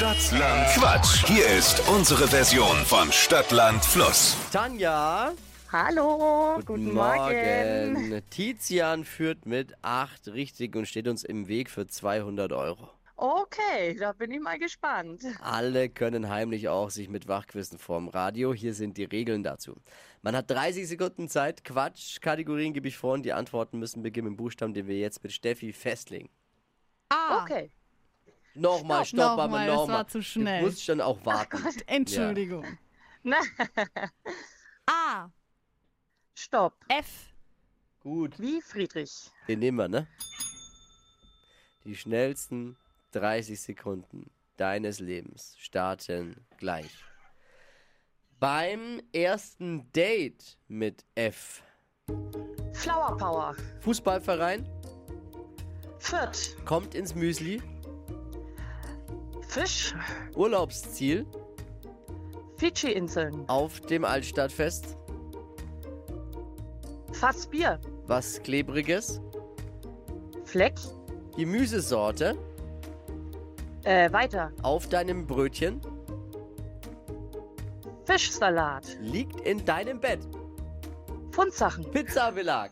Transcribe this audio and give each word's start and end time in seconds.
Stadtland 0.00 0.66
Quatsch. 0.68 1.26
Hier 1.26 1.46
ist 1.46 1.86
unsere 1.86 2.26
Version 2.26 2.74
von 2.86 3.12
Stadtland 3.12 3.84
Fluss. 3.84 4.34
Tanja, 4.50 5.34
Hallo, 5.70 6.58
guten, 6.64 6.94
Morgen. 6.94 8.22
Tizian 8.30 9.04
führt 9.04 9.44
mit 9.44 9.74
8 9.82 10.28
richtig 10.28 10.74
und 10.74 10.86
steht 10.86 11.06
uns 11.06 11.22
im 11.22 11.48
Weg 11.48 11.68
für 11.68 11.86
200 11.86 12.50
Euro. 12.52 12.88
Okay, 13.16 13.94
da 14.00 14.12
bin 14.12 14.30
ich 14.30 14.40
mal 14.40 14.58
gespannt. 14.58 15.22
Alle 15.42 15.90
können 15.90 16.30
heimlich 16.30 16.70
auch 16.70 16.88
sich 16.88 17.10
mit 17.10 17.28
Wachquissen 17.28 17.78
vorm 17.78 18.08
Radio. 18.08 18.54
Hier 18.54 18.72
sind 18.72 18.96
die 18.96 19.04
Regeln 19.04 19.42
dazu. 19.42 19.76
Man 20.22 20.34
hat 20.34 20.50
30 20.50 20.88
Sekunden 20.88 21.28
Zeit. 21.28 21.62
Quatsch, 21.62 22.22
Kategorien 22.22 22.72
gebe 22.72 22.88
ich 22.88 22.96
vor 22.96 23.12
und 23.12 23.22
die 23.24 23.34
Antworten 23.34 23.78
müssen 23.78 24.02
beginnen 24.02 24.28
mit 24.28 24.38
dem 24.38 24.38
Buchstaben, 24.38 24.72
den 24.72 24.88
wir 24.88 24.96
jetzt 24.98 25.22
mit 25.22 25.32
Steffi 25.32 25.74
festlegen. 25.74 26.30
Ah, 27.10 27.42
Okay. 27.42 27.70
Nochmal, 28.54 29.04
stopp, 29.04 29.18
Stopp, 29.20 29.30
aber 29.32 29.42
nochmal, 29.44 29.66
das 29.66 29.76
nochmal. 29.76 29.96
war 29.96 30.08
zu 30.08 30.22
schnell. 30.22 30.60
Du 30.60 30.66
musst 30.66 30.84
schon 30.84 31.00
auch 31.00 31.24
warten. 31.24 31.58
Entschuldigung. 31.86 32.66
Na, 33.22 33.36
A, 34.86 35.30
stopp. 36.34 36.74
F, 36.88 37.06
Gut, 38.00 38.38
Wie 38.38 38.60
Friedrich. 38.62 39.30
den 39.46 39.58
nehmen 39.58 39.78
wir, 39.78 39.88
ne? 39.88 40.06
Die 41.84 41.94
schnellsten 41.94 42.76
30 43.12 43.60
Sekunden 43.60 44.30
deines 44.56 45.00
Lebens 45.00 45.54
starten 45.58 46.46
gleich. 46.56 46.90
Beim 48.38 49.02
ersten 49.12 49.90
Date 49.92 50.56
mit 50.66 51.04
F. 51.14 51.62
Flower 52.72 53.16
Power. 53.18 53.54
Fußballverein 53.80 54.66
Fürth. 55.98 56.56
kommt 56.64 56.94
ins 56.94 57.14
Müsli. 57.14 57.62
Fisch. 59.50 59.94
Urlaubsziel 60.36 61.26
Fidschi-Inseln. 62.56 63.48
auf 63.48 63.80
dem 63.80 64.04
Altstadtfest. 64.04 64.96
Fassbier. 67.12 67.80
Was 68.06 68.40
klebriges. 68.42 69.20
Fleck. 70.44 70.74
Gemüsesorte 71.36 72.36
Äh, 73.82 74.12
weiter. 74.12 74.52
auf 74.62 74.88
deinem 74.88 75.26
Brötchen 75.26 75.80
Fischsalat. 78.04 78.98
liegt 79.00 79.40
in 79.40 79.64
deinem 79.64 79.98
Bett. 80.00 80.20
Fundsachen. 81.32 81.90
Pizzabelag. 81.90 82.70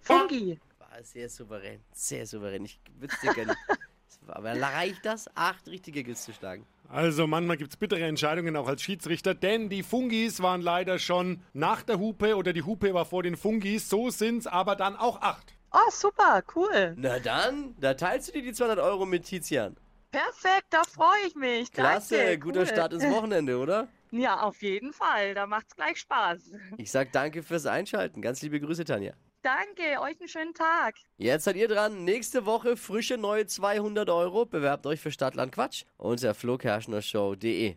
Fungi. 0.00 0.58
War 0.78 1.02
sehr 1.02 1.28
souverän, 1.28 1.80
sehr 1.92 2.26
souverän. 2.26 2.64
Ich 2.64 2.80
würde 2.98 3.14
es 3.14 3.20
dir 3.20 3.34
gerne. 3.34 3.54
Aber 4.28 4.60
reicht 4.60 5.04
das, 5.04 5.28
acht 5.34 5.66
richtige 5.68 6.04
Kills 6.04 6.24
zu 6.24 6.32
schlagen? 6.32 6.66
Also 6.88 7.26
manchmal 7.26 7.58
gibt 7.58 7.72
es 7.72 7.76
bittere 7.76 8.04
Entscheidungen 8.04 8.56
auch 8.56 8.66
als 8.66 8.82
Schiedsrichter, 8.82 9.34
denn 9.34 9.68
die 9.68 9.82
Fungis 9.82 10.42
waren 10.42 10.62
leider 10.62 10.98
schon 10.98 11.42
nach 11.52 11.82
der 11.82 11.98
Hupe 11.98 12.36
oder 12.36 12.52
die 12.52 12.62
Hupe 12.62 12.94
war 12.94 13.04
vor 13.04 13.22
den 13.22 13.36
Fungis. 13.36 13.88
So 13.88 14.08
sind's 14.10 14.46
aber 14.46 14.74
dann 14.74 14.96
auch 14.96 15.20
acht. 15.20 15.54
Oh, 15.70 15.90
super, 15.90 16.42
cool. 16.54 16.94
Na 16.96 17.18
dann, 17.18 17.74
da 17.78 17.92
teilst 17.92 18.28
du 18.28 18.32
dir 18.32 18.42
die 18.42 18.52
200 18.54 18.78
Euro 18.78 19.04
mit 19.04 19.24
Tizian. 19.24 19.76
Perfekt, 20.10 20.68
da 20.70 20.82
freue 20.84 21.26
ich 21.26 21.34
mich. 21.34 21.70
Klasse, 21.70 22.16
Danke, 22.16 22.38
guter 22.38 22.60
cool. 22.60 22.66
Start 22.66 22.92
ins 22.94 23.04
Wochenende, 23.04 23.58
oder? 23.58 23.88
Ja, 24.10 24.40
auf 24.40 24.62
jeden 24.62 24.94
Fall. 24.94 25.34
Da 25.34 25.46
macht's 25.46 25.76
gleich 25.76 25.98
Spaß. 25.98 26.52
Ich 26.78 26.90
sag 26.90 27.12
danke 27.12 27.42
fürs 27.42 27.66
Einschalten. 27.66 28.22
Ganz 28.22 28.40
liebe 28.40 28.58
Grüße, 28.58 28.86
Tanja. 28.86 29.12
Danke, 29.42 30.00
euch 30.00 30.18
einen 30.18 30.28
schönen 30.28 30.54
Tag. 30.54 30.96
Jetzt 31.16 31.44
seid 31.44 31.56
ihr 31.56 31.68
dran. 31.68 32.04
Nächste 32.04 32.44
Woche 32.44 32.76
frische 32.76 33.16
neue 33.16 33.46
200 33.46 34.10
Euro. 34.10 34.46
Bewerbt 34.46 34.84
euch 34.86 35.00
für 35.00 35.12
Stadtland 35.12 35.52
Quatsch 35.52 35.84
unter 35.96 36.34
flokerschnershow.de. 36.34 37.76